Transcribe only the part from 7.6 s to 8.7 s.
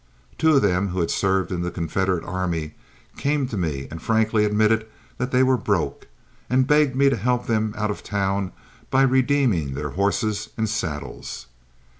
out of town